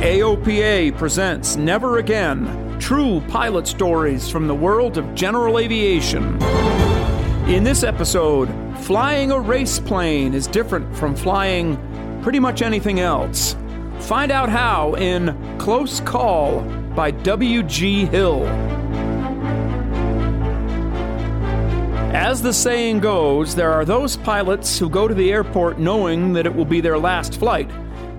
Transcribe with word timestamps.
AOPA 0.00 0.96
presents 0.96 1.56
Never 1.56 1.98
Again 1.98 2.78
True 2.80 3.20
Pilot 3.28 3.66
Stories 3.66 4.30
from 4.30 4.48
the 4.48 4.54
World 4.54 4.96
of 4.96 5.14
General 5.14 5.58
Aviation. 5.58 6.42
In 7.50 7.64
this 7.64 7.82
episode, 7.82 8.48
flying 8.78 9.30
a 9.30 9.38
race 9.38 9.78
plane 9.78 10.32
is 10.32 10.46
different 10.46 10.96
from 10.96 11.14
flying 11.14 11.76
pretty 12.22 12.38
much 12.38 12.62
anything 12.62 13.00
else. 13.00 13.56
Find 13.98 14.32
out 14.32 14.48
how 14.48 14.94
in 14.94 15.36
Close 15.58 16.00
Call 16.00 16.62
by 16.96 17.10
W.G. 17.10 18.06
Hill. 18.06 18.46
As 22.14 22.40
the 22.40 22.54
saying 22.54 23.00
goes, 23.00 23.54
there 23.54 23.70
are 23.70 23.84
those 23.84 24.16
pilots 24.16 24.78
who 24.78 24.88
go 24.88 25.06
to 25.06 25.12
the 25.12 25.30
airport 25.30 25.78
knowing 25.78 26.32
that 26.32 26.46
it 26.46 26.54
will 26.54 26.64
be 26.64 26.80
their 26.80 26.98
last 26.98 27.38
flight. 27.38 27.70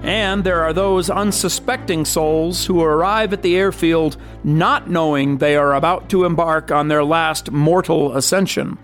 And 0.02 0.44
there 0.44 0.62
are 0.62 0.74
those 0.74 1.10
unsuspecting 1.10 2.06
souls 2.06 2.66
who 2.66 2.82
arrive 2.82 3.34
at 3.34 3.44
the 3.44 3.56
airfield 3.56 4.18
not 4.44 4.90
knowing 4.90 5.38
they 5.38 5.56
are 5.56 5.76
about 5.76 6.10
to 6.10 6.26
embark 6.26 6.72
on 6.72 6.88
their 6.88 7.04
last 7.04 7.52
mortal 7.52 8.16
ascension. 8.16 8.80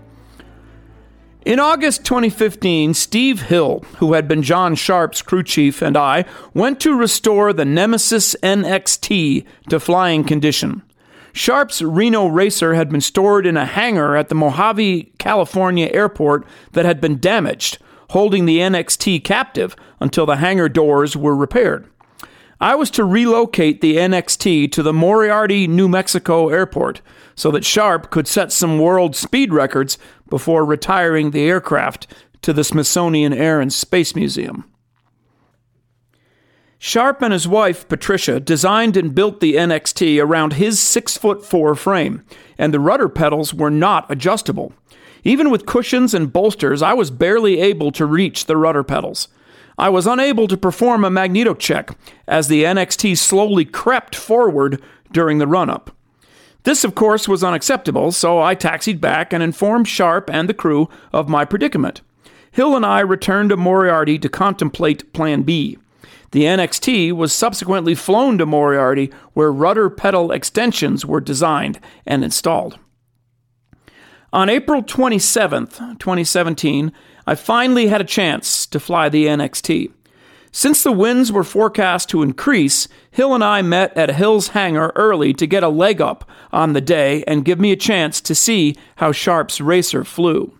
In 1.44 1.58
August 1.58 2.04
2015, 2.04 2.94
Steve 2.94 3.42
Hill, 3.42 3.82
who 3.98 4.12
had 4.12 4.28
been 4.28 4.42
John 4.42 4.74
Sharp's 4.74 5.22
crew 5.22 5.42
chief, 5.42 5.82
and 5.82 5.96
I 5.96 6.24
went 6.52 6.78
to 6.80 6.96
restore 6.96 7.52
the 7.52 7.64
Nemesis 7.64 8.36
NXT 8.42 9.44
to 9.70 9.80
flying 9.80 10.24
condition. 10.24 10.82
Sharp's 11.32 11.80
Reno 11.80 12.26
Racer 12.26 12.74
had 12.74 12.90
been 12.90 13.00
stored 13.00 13.46
in 13.46 13.56
a 13.56 13.64
hangar 13.64 14.14
at 14.14 14.28
the 14.28 14.34
Mojave, 14.34 15.12
California 15.18 15.88
airport 15.92 16.46
that 16.72 16.84
had 16.84 17.00
been 17.00 17.18
damaged 17.18 17.78
holding 18.10 18.46
the 18.46 18.58
NXT 18.58 19.24
captive 19.24 19.76
until 20.00 20.26
the 20.26 20.36
hangar 20.36 20.68
doors 20.68 21.16
were 21.16 21.36
repaired. 21.36 21.86
I 22.60 22.74
was 22.74 22.90
to 22.92 23.04
relocate 23.04 23.80
the 23.80 23.96
NXT 23.96 24.72
to 24.72 24.82
the 24.82 24.92
Moriarty, 24.92 25.68
New 25.68 25.88
Mexico 25.88 26.48
airport 26.48 27.00
so 27.36 27.52
that 27.52 27.64
Sharp 27.64 28.10
could 28.10 28.26
set 28.26 28.50
some 28.50 28.80
world 28.80 29.14
speed 29.14 29.52
records 29.52 29.96
before 30.28 30.64
retiring 30.64 31.30
the 31.30 31.44
aircraft 31.44 32.08
to 32.42 32.52
the 32.52 32.64
Smithsonian 32.64 33.32
Air 33.32 33.60
and 33.60 33.72
Space 33.72 34.16
Museum. 34.16 34.64
Sharp 36.80 37.22
and 37.22 37.32
his 37.32 37.46
wife, 37.46 37.88
Patricia, 37.88 38.38
designed 38.38 38.96
and 38.96 39.14
built 39.14 39.40
the 39.40 39.54
NXT 39.54 40.22
around 40.22 40.54
his 40.54 40.80
6 40.80 41.16
foot 41.16 41.44
4 41.44 41.74
frame, 41.74 42.24
and 42.56 42.72
the 42.72 42.80
rudder 42.80 43.08
pedals 43.08 43.52
were 43.52 43.70
not 43.70 44.08
adjustable. 44.10 44.72
Even 45.24 45.50
with 45.50 45.66
cushions 45.66 46.14
and 46.14 46.32
bolsters, 46.32 46.82
I 46.82 46.94
was 46.94 47.10
barely 47.10 47.60
able 47.60 47.90
to 47.92 48.06
reach 48.06 48.46
the 48.46 48.56
rudder 48.56 48.84
pedals. 48.84 49.28
I 49.78 49.88
was 49.88 50.06
unable 50.06 50.48
to 50.48 50.56
perform 50.56 51.04
a 51.04 51.10
magneto 51.10 51.54
check 51.54 51.96
as 52.26 52.48
the 52.48 52.64
NXT 52.64 53.16
slowly 53.16 53.64
crept 53.64 54.16
forward 54.16 54.82
during 55.12 55.38
the 55.38 55.46
run 55.46 55.70
up. 55.70 55.94
This, 56.64 56.84
of 56.84 56.94
course, 56.94 57.28
was 57.28 57.44
unacceptable, 57.44 58.12
so 58.12 58.42
I 58.42 58.54
taxied 58.54 59.00
back 59.00 59.32
and 59.32 59.42
informed 59.42 59.88
Sharp 59.88 60.28
and 60.30 60.48
the 60.48 60.54
crew 60.54 60.88
of 61.12 61.28
my 61.28 61.44
predicament. 61.44 62.00
Hill 62.50 62.74
and 62.74 62.84
I 62.84 63.00
returned 63.00 63.50
to 63.50 63.56
Moriarty 63.56 64.18
to 64.18 64.28
contemplate 64.28 65.12
Plan 65.12 65.42
B. 65.42 65.78
The 66.32 66.42
NXT 66.42 67.12
was 67.12 67.32
subsequently 67.32 67.94
flown 67.94 68.36
to 68.38 68.46
Moriarty, 68.46 69.10
where 69.32 69.52
rudder 69.52 69.88
pedal 69.88 70.32
extensions 70.32 71.06
were 71.06 71.20
designed 71.20 71.80
and 72.04 72.24
installed. 72.24 72.78
On 74.30 74.50
April 74.50 74.82
27th, 74.82 75.98
2017, 75.98 76.92
I 77.26 77.34
finally 77.34 77.86
had 77.86 78.02
a 78.02 78.04
chance 78.04 78.66
to 78.66 78.78
fly 78.78 79.08
the 79.08 79.24
NXT. 79.24 79.90
Since 80.52 80.82
the 80.82 80.92
winds 80.92 81.32
were 81.32 81.44
forecast 81.44 82.10
to 82.10 82.22
increase, 82.22 82.88
Hill 83.10 83.34
and 83.34 83.42
I 83.42 83.62
met 83.62 83.96
at 83.96 84.16
Hill's 84.16 84.48
hangar 84.48 84.92
early 84.96 85.32
to 85.32 85.46
get 85.46 85.62
a 85.62 85.70
leg 85.70 86.02
up 86.02 86.28
on 86.52 86.74
the 86.74 86.82
day 86.82 87.24
and 87.26 87.44
give 87.44 87.58
me 87.58 87.72
a 87.72 87.76
chance 87.76 88.20
to 88.20 88.34
see 88.34 88.76
how 88.96 89.12
Sharp's 89.12 89.62
racer 89.62 90.04
flew. 90.04 90.52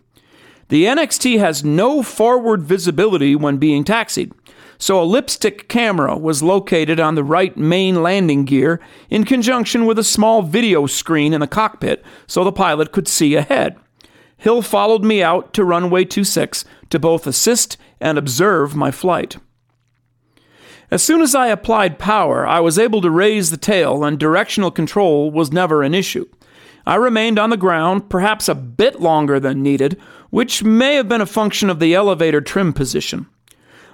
The 0.68 0.84
NXT 0.84 1.38
has 1.38 1.62
no 1.62 2.02
forward 2.02 2.62
visibility 2.62 3.36
when 3.36 3.58
being 3.58 3.84
taxied, 3.84 4.32
so 4.78 5.02
a 5.02 5.04
lipstick 5.04 5.68
camera 5.68 6.16
was 6.16 6.42
located 6.42 7.00
on 7.00 7.14
the 7.14 7.24
right 7.24 7.56
main 7.56 8.02
landing 8.02 8.44
gear 8.44 8.80
in 9.10 9.24
conjunction 9.24 9.86
with 9.86 9.98
a 9.98 10.04
small 10.04 10.42
video 10.42 10.86
screen 10.86 11.32
in 11.32 11.40
the 11.40 11.46
cockpit 11.46 12.04
so 12.26 12.44
the 12.44 12.52
pilot 12.52 12.92
could 12.92 13.08
see 13.08 13.34
ahead. 13.34 13.76
Hill 14.36 14.62
followed 14.62 15.04
me 15.04 15.22
out 15.22 15.52
to 15.54 15.64
runway 15.64 16.04
26 16.04 16.64
to 16.90 16.98
both 16.98 17.26
assist 17.26 17.76
and 18.00 18.16
observe 18.16 18.76
my 18.76 18.90
flight. 18.90 19.36
As 20.90 21.02
soon 21.02 21.20
as 21.20 21.34
I 21.34 21.48
applied 21.48 21.98
power, 21.98 22.46
I 22.46 22.60
was 22.60 22.78
able 22.78 23.02
to 23.02 23.10
raise 23.10 23.50
the 23.50 23.58
tail, 23.58 24.04
and 24.04 24.18
directional 24.18 24.70
control 24.70 25.30
was 25.30 25.52
never 25.52 25.82
an 25.82 25.92
issue. 25.92 26.26
I 26.86 26.94
remained 26.94 27.38
on 27.38 27.50
the 27.50 27.58
ground 27.58 28.08
perhaps 28.08 28.48
a 28.48 28.54
bit 28.54 28.98
longer 28.98 29.38
than 29.38 29.62
needed, 29.62 30.00
which 30.30 30.64
may 30.64 30.94
have 30.94 31.08
been 31.08 31.20
a 31.20 31.26
function 31.26 31.68
of 31.68 31.80
the 31.80 31.94
elevator 31.94 32.40
trim 32.40 32.72
position. 32.72 33.26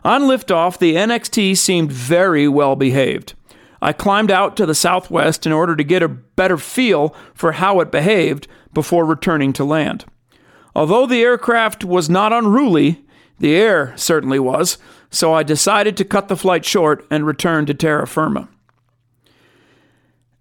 On 0.05 0.23
liftoff, 0.23 0.79
the 0.79 0.97
NXT 0.97 1.57
seemed 1.57 1.91
very 1.91 2.47
well 2.47 2.77
behaved. 2.77 3.35
I 3.81 3.93
climbed 3.93 4.31
out 4.31 4.57
to 4.57 4.67
the 4.67 4.75
southwest 4.75 5.47
in 5.47 5.53
order 5.53 5.77
to 5.77 5.85
get 5.85 6.03
a 6.03 6.09
better 6.09 6.59
feel 6.59 7.15
for 7.35 7.53
how 7.53 7.81
it 7.81 7.91
behaved 7.91 8.47
before 8.73 9.05
returning 9.05 9.53
to 9.55 9.65
land. 9.65 10.05
Although 10.75 11.07
the 11.07 11.23
aircraft 11.23 11.85
was 11.85 12.11
not 12.11 12.33
unruly, 12.33 13.05
the 13.39 13.55
air 13.55 13.95
certainly 13.97 14.39
was, 14.39 14.79
so 15.11 15.33
I 15.33 15.43
decided 15.43 15.97
to 15.97 16.05
cut 16.05 16.29
the 16.29 16.37
flight 16.37 16.65
short 16.65 17.07
and 17.11 17.27
return 17.27 17.67
to 17.67 17.75
terra 17.75 18.07
firma. 18.07 18.49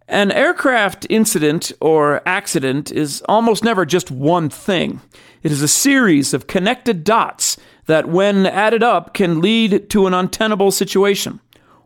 An 0.07 0.31
aircraft 0.31 1.07
incident 1.09 1.71
or 1.79 2.21
accident 2.25 2.91
is 2.91 3.21
almost 3.29 3.63
never 3.63 3.85
just 3.85 4.11
one 4.11 4.49
thing. 4.49 5.01
It 5.41 5.51
is 5.51 5.61
a 5.61 5.67
series 5.67 6.33
of 6.33 6.47
connected 6.47 7.03
dots 7.03 7.52
that, 7.85 8.07
when 8.07 8.45
added 8.45 8.83
up, 8.83 9.13
can 9.13 9.41
lead 9.41 9.89
to 9.89 10.07
an 10.07 10.13
untenable 10.13 10.71
situation, 10.71 11.39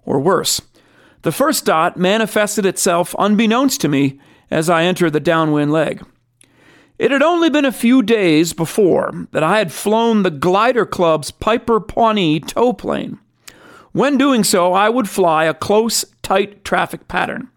or 0.06 0.20
worse. 0.20 0.62
The 1.24 1.32
first 1.32 1.66
dot 1.66 1.98
manifested 1.98 2.66
itself 2.66 3.16
unbeknownst 3.18 3.82
to 3.82 3.88
me 3.88 4.20
as 4.50 4.70
I 4.70 4.84
entered 4.84 5.14
the 5.14 5.20
downwind 5.20 5.72
leg. 5.72 6.04
It 7.00 7.12
had 7.12 7.22
only 7.22 7.50
been 7.50 7.66
a 7.66 7.72
few 7.72 8.02
days 8.02 8.54
before 8.54 9.28
that 9.32 9.44
I 9.44 9.60
had 9.60 9.72
flown 9.72 10.24
the 10.24 10.32
Glider 10.32 10.86
Club's 10.86 11.32
Piper 11.32 11.80
Pawnee 11.80 12.40
tow 12.40 12.74
plane. 12.74 13.20
When 13.92 14.18
doing 14.18 14.44
so, 14.44 14.74
I 14.74 14.90
would 14.90 15.10
fly 15.10 15.46
a 15.46 15.54
close, 15.54 16.06
tight 16.22 16.64
traffic 16.64 17.08
pattern. 17.08 17.50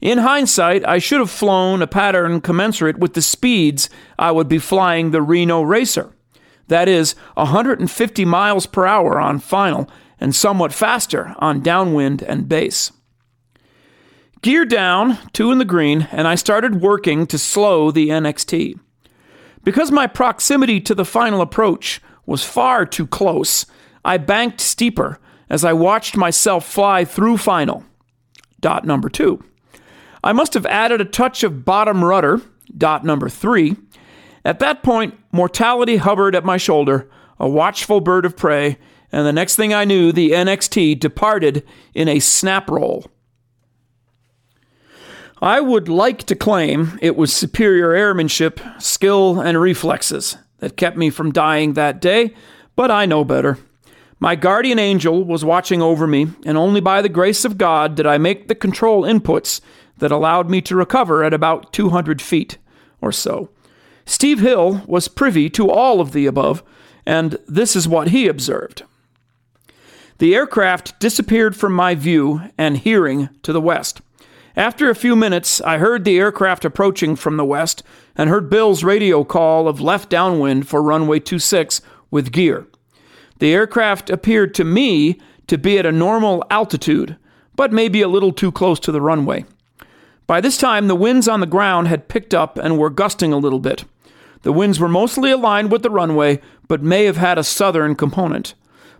In 0.00 0.18
hindsight, 0.18 0.86
I 0.86 0.98
should 0.98 1.20
have 1.20 1.30
flown 1.30 1.80
a 1.80 1.86
pattern 1.86 2.40
commensurate 2.40 2.98
with 2.98 3.14
the 3.14 3.22
speeds 3.22 3.88
I 4.18 4.32
would 4.32 4.48
be 4.48 4.58
flying 4.58 5.10
the 5.10 5.22
Reno 5.22 5.62
Racer. 5.62 6.13
That 6.68 6.88
is, 6.88 7.14
150 7.34 8.24
miles 8.24 8.66
per 8.66 8.86
hour 8.86 9.20
on 9.20 9.38
final 9.38 9.88
and 10.20 10.34
somewhat 10.34 10.72
faster 10.72 11.34
on 11.38 11.60
downwind 11.60 12.22
and 12.22 12.48
base. 12.48 12.92
Gear 14.42 14.64
down, 14.64 15.18
two 15.32 15.50
in 15.50 15.58
the 15.58 15.64
green, 15.64 16.08
and 16.12 16.28
I 16.28 16.34
started 16.34 16.82
working 16.82 17.26
to 17.28 17.38
slow 17.38 17.90
the 17.90 18.10
NXT. 18.10 18.78
Because 19.62 19.90
my 19.90 20.06
proximity 20.06 20.80
to 20.82 20.94
the 20.94 21.04
final 21.04 21.40
approach 21.40 22.00
was 22.26 22.44
far 22.44 22.84
too 22.84 23.06
close, 23.06 23.64
I 24.04 24.18
banked 24.18 24.60
steeper 24.60 25.18
as 25.48 25.64
I 25.64 25.72
watched 25.72 26.16
myself 26.16 26.66
fly 26.66 27.04
through 27.04 27.38
final. 27.38 27.84
Dot 28.60 28.84
number 28.84 29.08
two. 29.08 29.42
I 30.22 30.32
must 30.32 30.54
have 30.54 30.66
added 30.66 31.00
a 31.00 31.06
touch 31.06 31.42
of 31.42 31.64
bottom 31.64 32.04
rudder, 32.04 32.40
dot 32.76 33.04
number 33.04 33.28
three. 33.28 33.76
At 34.44 34.58
that 34.58 34.82
point, 34.82 35.18
mortality 35.32 35.96
hovered 35.96 36.34
at 36.34 36.44
my 36.44 36.56
shoulder, 36.56 37.10
a 37.40 37.48
watchful 37.48 38.00
bird 38.00 38.26
of 38.26 38.36
prey, 38.36 38.78
and 39.10 39.26
the 39.26 39.32
next 39.32 39.56
thing 39.56 39.72
I 39.72 39.84
knew, 39.84 40.12
the 40.12 40.32
NXT 40.32 41.00
departed 41.00 41.64
in 41.94 42.08
a 42.08 42.20
snap 42.20 42.68
roll. 42.68 43.06
I 45.40 45.60
would 45.60 45.88
like 45.88 46.24
to 46.24 46.34
claim 46.34 46.98
it 47.02 47.16
was 47.16 47.32
superior 47.32 47.92
airmanship, 47.92 48.60
skill, 48.78 49.40
and 49.40 49.60
reflexes 49.60 50.36
that 50.58 50.76
kept 50.76 50.96
me 50.96 51.10
from 51.10 51.32
dying 51.32 51.74
that 51.74 52.00
day, 52.00 52.34
but 52.76 52.90
I 52.90 53.06
know 53.06 53.24
better. 53.24 53.58
My 54.20 54.36
guardian 54.36 54.78
angel 54.78 55.24
was 55.24 55.44
watching 55.44 55.82
over 55.82 56.06
me, 56.06 56.28
and 56.46 56.56
only 56.56 56.80
by 56.80 57.02
the 57.02 57.08
grace 57.08 57.44
of 57.44 57.58
God 57.58 57.94
did 57.94 58.06
I 58.06 58.16
make 58.16 58.48
the 58.48 58.54
control 58.54 59.02
inputs 59.02 59.60
that 59.98 60.12
allowed 60.12 60.48
me 60.48 60.60
to 60.62 60.76
recover 60.76 61.22
at 61.22 61.34
about 61.34 61.72
200 61.72 62.22
feet 62.22 62.58
or 63.00 63.12
so. 63.12 63.50
Steve 64.06 64.40
Hill 64.40 64.82
was 64.86 65.08
privy 65.08 65.48
to 65.50 65.70
all 65.70 66.00
of 66.00 66.12
the 66.12 66.26
above, 66.26 66.62
and 67.06 67.38
this 67.46 67.74
is 67.74 67.88
what 67.88 68.08
he 68.08 68.28
observed. 68.28 68.82
The 70.18 70.34
aircraft 70.34 70.98
disappeared 71.00 71.56
from 71.56 71.72
my 71.72 71.94
view 71.94 72.42
and 72.56 72.78
hearing 72.78 73.28
to 73.42 73.52
the 73.52 73.60
west. 73.60 74.00
After 74.56 74.88
a 74.88 74.94
few 74.94 75.16
minutes, 75.16 75.60
I 75.62 75.78
heard 75.78 76.04
the 76.04 76.18
aircraft 76.18 76.64
approaching 76.64 77.16
from 77.16 77.36
the 77.36 77.44
west 77.44 77.82
and 78.14 78.30
heard 78.30 78.48
Bill's 78.48 78.84
radio 78.84 79.24
call 79.24 79.66
of 79.66 79.80
left 79.80 80.08
downwind 80.10 80.68
for 80.68 80.80
runway 80.80 81.18
26 81.18 81.80
with 82.10 82.30
gear. 82.30 82.66
The 83.40 83.52
aircraft 83.52 84.10
appeared 84.10 84.54
to 84.54 84.64
me 84.64 85.18
to 85.48 85.58
be 85.58 85.78
at 85.78 85.86
a 85.86 85.92
normal 85.92 86.44
altitude, 86.50 87.16
but 87.56 87.72
maybe 87.72 88.00
a 88.00 88.08
little 88.08 88.32
too 88.32 88.52
close 88.52 88.78
to 88.80 88.92
the 88.92 89.00
runway. 89.00 89.44
By 90.28 90.40
this 90.40 90.56
time, 90.56 90.86
the 90.86 90.94
winds 90.94 91.26
on 91.26 91.40
the 91.40 91.46
ground 91.46 91.88
had 91.88 92.08
picked 92.08 92.32
up 92.32 92.56
and 92.56 92.78
were 92.78 92.90
gusting 92.90 93.32
a 93.32 93.38
little 93.38 93.58
bit. 93.58 93.84
The 94.44 94.52
winds 94.52 94.78
were 94.78 94.88
mostly 94.88 95.30
aligned 95.30 95.72
with 95.72 95.82
the 95.82 95.90
runway, 95.90 96.40
but 96.68 96.82
may 96.82 97.04
have 97.04 97.16
had 97.16 97.38
a 97.38 97.44
southern 97.44 97.94
component. 97.94 98.54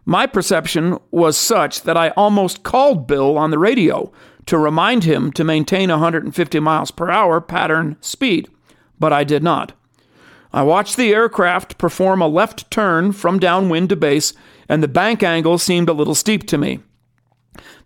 My 0.06 0.26
perception 0.26 0.98
was 1.10 1.36
such 1.36 1.82
that 1.82 1.96
I 1.96 2.10
almost 2.10 2.62
called 2.62 3.06
Bill 3.06 3.38
on 3.38 3.50
the 3.50 3.58
radio 3.58 4.10
to 4.46 4.58
remind 4.58 5.04
him 5.04 5.30
to 5.32 5.44
maintain 5.44 5.90
150 5.90 6.60
miles 6.60 6.90
per 6.90 7.10
hour 7.10 7.40
pattern 7.40 7.96
speed, 8.00 8.48
but 8.98 9.12
I 9.12 9.22
did 9.22 9.42
not. 9.42 9.72
I 10.52 10.62
watched 10.62 10.96
the 10.96 11.12
aircraft 11.12 11.76
perform 11.76 12.22
a 12.22 12.28
left 12.28 12.70
turn 12.70 13.12
from 13.12 13.38
downwind 13.38 13.90
to 13.90 13.96
base, 13.96 14.32
and 14.68 14.82
the 14.82 14.88
bank 14.88 15.22
angle 15.22 15.58
seemed 15.58 15.90
a 15.90 15.94
little 15.94 16.14
steep 16.14 16.46
to 16.48 16.58
me. 16.58 16.80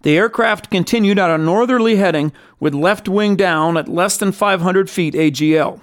The 0.03 0.17
aircraft 0.17 0.71
continued 0.71 1.19
on 1.19 1.31
a 1.31 1.39
northerly 1.43 1.97
heading 1.97 2.33
with 2.61 2.75
left 2.75 3.09
wing 3.09 3.35
down 3.35 3.77
at 3.77 3.89
less 3.89 4.17
than 4.17 4.31
500 4.31 4.89
feet 4.89 5.15
AGL. 5.15 5.81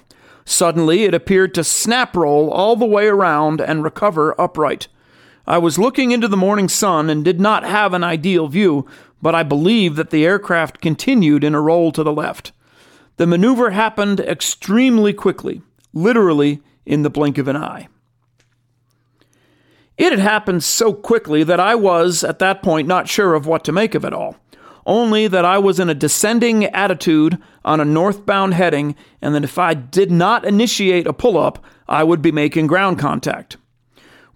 Suddenly, 0.48 1.02
it 1.02 1.12
appeared 1.12 1.52
to 1.54 1.64
snap 1.64 2.16
roll 2.16 2.50
all 2.50 2.76
the 2.76 2.86
way 2.86 3.08
around 3.08 3.60
and 3.60 3.82
recover 3.82 4.40
upright. 4.40 4.86
I 5.44 5.58
was 5.58 5.78
looking 5.78 6.12
into 6.12 6.28
the 6.28 6.36
morning 6.36 6.68
sun 6.68 7.10
and 7.10 7.24
did 7.24 7.40
not 7.40 7.64
have 7.64 7.92
an 7.92 8.04
ideal 8.04 8.46
view, 8.46 8.86
but 9.20 9.34
I 9.34 9.42
believe 9.42 9.96
that 9.96 10.10
the 10.10 10.24
aircraft 10.24 10.80
continued 10.80 11.42
in 11.42 11.54
a 11.54 11.60
roll 11.60 11.90
to 11.92 12.04
the 12.04 12.12
left. 12.12 12.52
The 13.16 13.26
maneuver 13.26 13.70
happened 13.70 14.20
extremely 14.20 15.12
quickly, 15.12 15.62
literally 15.92 16.62
in 16.84 17.02
the 17.02 17.10
blink 17.10 17.38
of 17.38 17.48
an 17.48 17.56
eye. 17.56 17.88
It 19.98 20.12
had 20.12 20.20
happened 20.20 20.62
so 20.62 20.92
quickly 20.92 21.42
that 21.42 21.58
I 21.58 21.74
was, 21.74 22.22
at 22.22 22.38
that 22.38 22.62
point, 22.62 22.86
not 22.86 23.08
sure 23.08 23.34
of 23.34 23.46
what 23.46 23.64
to 23.64 23.72
make 23.72 23.96
of 23.96 24.04
it 24.04 24.12
all. 24.12 24.36
Only 24.86 25.26
that 25.26 25.44
I 25.44 25.58
was 25.58 25.80
in 25.80 25.90
a 25.90 25.94
descending 25.94 26.64
attitude 26.66 27.38
on 27.64 27.80
a 27.80 27.84
northbound 27.84 28.54
heading, 28.54 28.94
and 29.20 29.34
that 29.34 29.42
if 29.42 29.58
I 29.58 29.74
did 29.74 30.12
not 30.12 30.44
initiate 30.44 31.08
a 31.08 31.12
pull 31.12 31.36
up, 31.36 31.62
I 31.88 32.04
would 32.04 32.22
be 32.22 32.30
making 32.30 32.68
ground 32.68 32.98
contact. 32.98 33.56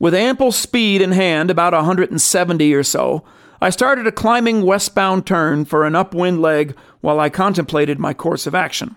With 0.00 0.12
ample 0.12 0.50
speed 0.50 1.02
in 1.02 1.12
hand, 1.12 1.50
about 1.50 1.72
170 1.72 2.74
or 2.74 2.82
so, 2.82 3.22
I 3.60 3.70
started 3.70 4.08
a 4.08 4.12
climbing 4.12 4.62
westbound 4.62 5.24
turn 5.24 5.66
for 5.66 5.84
an 5.84 5.94
upwind 5.94 6.40
leg 6.40 6.74
while 7.00 7.20
I 7.20 7.28
contemplated 7.28 8.00
my 8.00 8.12
course 8.12 8.46
of 8.46 8.54
action. 8.54 8.96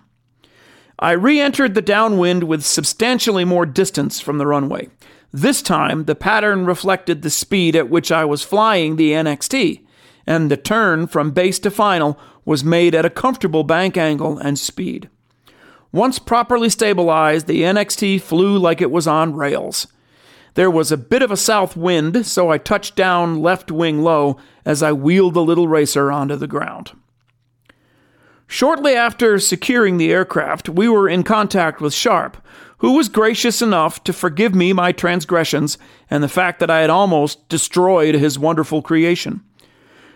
I 0.98 1.12
re 1.12 1.40
entered 1.40 1.76
the 1.76 1.82
downwind 1.82 2.46
with 2.46 2.66
substantially 2.66 3.46
more 3.46 3.66
distance 3.66 4.20
from 4.20 4.38
the 4.38 4.48
runway. 4.48 4.90
This 5.32 5.62
time, 5.62 6.06
the 6.06 6.16
pattern 6.16 6.66
reflected 6.66 7.22
the 7.22 7.30
speed 7.30 7.76
at 7.76 7.90
which 7.90 8.12
I 8.12 8.26
was 8.26 8.44
flying 8.44 8.96
the 8.96 9.12
NXT, 9.12 9.83
and 10.26 10.50
the 10.50 10.58
turn 10.58 11.08
from 11.08 11.32
base 11.32 11.60
to 11.60 11.72
final 11.72 12.20
was 12.46 12.64
made 12.64 12.96
at 12.96 13.06
a 13.06 13.10
comfortable 13.10 13.64
bank 13.64 13.98
angle 13.98 14.38
and 14.38 14.58
speed. 14.60 15.10
Once 15.92 16.18
properly 16.20 16.70
stabilized, 16.70 17.48
the 17.48 17.62
NXT 17.62 18.20
flew 18.22 18.58
like 18.58 18.82
it 18.82 18.92
was 18.92 19.08
on 19.08 19.36
rails. 19.36 19.88
There 20.56 20.72
was 20.72 20.92
a 20.92 20.98
bit 20.98 21.22
of 21.22 21.32
a 21.32 21.38
south 21.38 21.76
wind, 21.76 22.26
so 22.26 22.52
I 22.52 22.58
touched 22.58 22.96
down 22.96 23.42
left 23.42 23.72
wing 23.72 24.02
low 24.02 24.38
as 24.66 24.84
I 24.84 24.94
wheeled 24.94 25.34
the 25.34 25.44
little 25.44 25.68
racer 25.68 26.12
onto 26.12 26.36
the 26.36 26.48
ground. 26.48 26.92
Shortly 28.48 28.94
after 28.94 29.40
securing 29.40 29.98
the 29.98 30.12
aircraft, 30.12 30.70
we 30.70 30.88
were 30.88 31.10
in 31.10 31.24
contact 31.24 31.82
with 31.82 31.94
Sharp, 31.94 32.38
who 32.78 32.92
was 32.94 33.10
gracious 33.10 33.62
enough 33.62 34.04
to 34.04 34.14
forgive 34.14 34.54
me 34.54 34.74
my 34.74 34.92
transgressions 34.92 35.78
and 36.10 36.24
the 36.24 36.28
fact 36.28 36.60
that 36.60 36.70
I 36.70 36.82
had 36.82 36.90
almost 36.90 37.48
destroyed 37.50 38.14
his 38.14 38.38
wonderful 38.38 38.82
creation. 38.82 39.42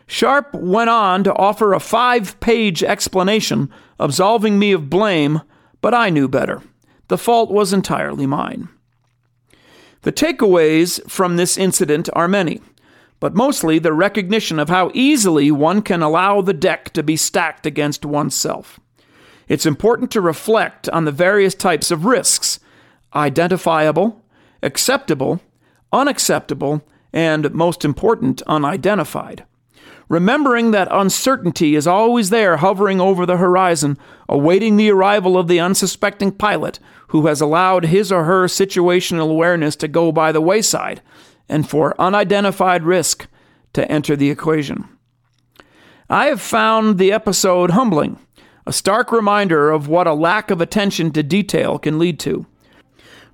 Sharp 0.07 0.54
went 0.54 0.89
on 0.89 1.24
to 1.25 1.36
offer 1.36 1.74
a 1.74 1.80
five 1.80 2.39
page 2.39 2.81
explanation 2.81 3.69
absolving 4.00 4.57
me 4.57 4.71
of 4.71 4.89
blame, 4.89 5.42
but 5.81 5.94
I 5.94 6.09
knew 6.09 6.27
better. 6.27 6.63
The 7.09 7.18
fault 7.18 7.51
was 7.51 7.74
entirely 7.74 8.25
mine. 8.25 8.69
The 10.01 10.12
takeaways 10.12 11.07
from 11.09 11.36
this 11.36 11.57
incident 11.57 12.09
are 12.13 12.27
many 12.27 12.62
but 13.19 13.36
mostly 13.36 13.80
the 13.80 13.94
recognition 13.94 14.59
of 14.59 14.69
how 14.69 14.91
easily 14.93 15.51
one 15.51 15.82
can 15.82 16.01
allow 16.01 16.41
the 16.41 16.53
deck 16.53 16.91
to 16.93 17.03
be 17.03 17.15
stacked 17.15 17.65
against 17.65 18.05
oneself. 18.05 18.79
It's 19.48 19.65
important 19.65 20.12
to 20.12 20.22
reflect 20.22 20.88
on 20.89 21.05
the 21.05 21.12
various 21.12 21.55
types 21.55 21.89
of 21.89 22.05
risks 22.05 22.60
identifiable, 23.15 24.22
acceptable, 24.62 25.41
unacceptable, 25.91 26.84
and 27.13 27.51
most 27.53 27.86
important, 27.86 28.41
unidentified. 28.43 29.46
Remembering 30.10 30.72
that 30.72 30.88
uncertainty 30.90 31.76
is 31.76 31.86
always 31.86 32.30
there 32.30 32.58
hovering 32.58 33.02
over 33.02 33.26
the 33.26 33.38
horizon, 33.38 33.98
awaiting 34.30 34.78
the 34.78 34.90
arrival 34.90 35.38
of 35.38 35.48
the 35.48 35.60
unsuspecting 35.60 36.32
pilot 36.32 36.80
who 37.10 37.28
has 37.28 37.42
allowed 37.42 37.86
his 37.86 38.12
or 38.12 38.24
her 38.24 38.46
situational 38.46 39.30
awareness 39.30 39.76
to 39.76 39.88
go 39.88 40.12
by 40.12 40.32
the 40.32 40.42
wayside 40.42 41.02
and 41.50 41.70
for 41.70 42.00
unidentified 42.00 42.84
risk 42.84 43.28
to 43.74 43.90
enter 43.92 44.16
the 44.16 44.30
equation. 44.30 44.88
I 46.10 46.28
have 46.28 46.42
found 46.42 46.98
the 46.98 47.12
episode 47.12 47.72
humbling, 47.72 48.18
a 48.66 48.72
stark 48.72 49.12
reminder 49.12 49.70
of 49.70 49.90
what 49.90 50.08
a 50.08 50.14
lack 50.14 50.50
of 50.52 50.62
attention 50.62 51.12
to 51.12 51.24
detail 51.24 51.78
can 51.78 52.00
lead 52.00 52.18
to. 52.22 52.46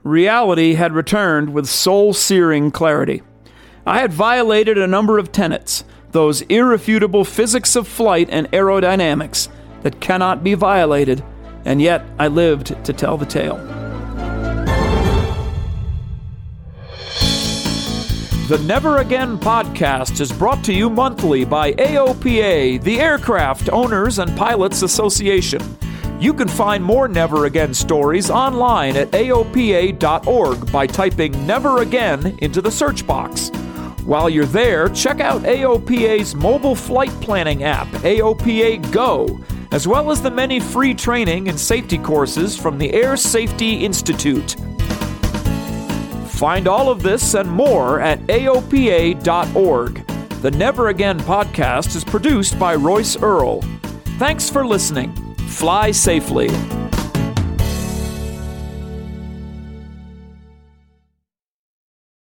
Reality 0.02 0.74
had 0.74 0.94
returned 0.94 1.54
with 1.54 1.70
soul 1.70 2.14
searing 2.14 2.72
clarity. 2.72 3.22
I 3.86 4.00
had 4.00 4.12
violated 4.12 4.78
a 4.78 4.88
number 4.88 5.20
of 5.20 5.32
tenets, 5.32 5.84
those 6.14 6.42
irrefutable 6.44 7.26
physics 7.26 7.76
of 7.76 7.88
flight 7.88 8.30
and 8.32 8.50
aerodynamics 8.52 9.50
that 9.82 10.00
cannot 10.00 10.44
be 10.44 10.54
violated, 10.54 11.24
and 11.66 11.82
yet 11.82 12.06
I 12.18 12.28
lived 12.28 12.86
to 12.86 12.94
tell 12.94 13.18
the 13.18 13.26
tale. 13.26 13.58
The 18.48 18.58
Never 18.66 18.98
Again 18.98 19.40
podcast 19.40 20.20
is 20.20 20.32
brought 20.32 20.64
to 20.66 20.74
you 20.74 20.90
monthly 20.90 21.46
by 21.46 21.74
AOPA, 21.74 22.84
the 22.84 23.00
Aircraft 23.00 23.70
Owners 23.70 24.20
and 24.20 24.36
Pilots 24.38 24.84
Association. 24.84 25.62
You 26.20 26.34
can 26.34 26.48
find 26.48 26.84
more 26.84 27.08
Never 27.08 27.46
Again 27.46 27.74
stories 27.74 28.30
online 28.30 28.96
at 28.98 29.10
AOPA.org 29.12 30.72
by 30.72 30.86
typing 30.88 31.48
Never 31.48 31.82
Again 31.82 32.38
into 32.42 32.62
the 32.62 32.72
search 32.72 33.08
box. 33.08 33.50
While 34.06 34.30
you're 34.30 34.46
there, 34.46 34.90
check 34.90 35.22
out 35.22 35.44
AOPA's 35.44 36.36
mobile 36.36 36.76
flight 36.76 37.12
planning 37.22 37.64
app, 37.64 37.88
AOPA 37.88 38.92
Go, 38.92 39.40
as 39.72 39.88
well 39.88 40.12
as 40.12 40.22
the 40.22 40.30
many 40.30 40.60
free 40.60 40.94
training 40.94 41.48
and 41.48 41.58
safety 41.58 41.98
courses 41.98 42.58
from 42.58 42.78
the 42.78 42.94
Air 42.94 43.16
Safety 43.16 43.86
Institute. 43.86 44.58
Find 46.28 46.68
all 46.68 46.90
of 46.90 47.02
this 47.02 47.34
and 47.34 47.50
more 47.50 48.02
at 48.02 48.20
AOPA.org. 48.28 50.06
The 50.42 50.52
Never 50.52 50.90
Again 50.90 51.20
podcast 51.22 51.96
is 51.96 52.04
produced 52.04 52.60
by 52.60 52.76
Royce 52.76 53.16
Earl. 53.16 53.62
Thanks 54.20 54.50
for 54.50 54.66
listening. 54.68 55.16
Fly 55.48 55.92
safely. 55.92 56.50